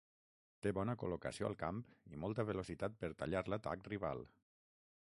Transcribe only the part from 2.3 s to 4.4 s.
velocitat per tallar l'atac rival.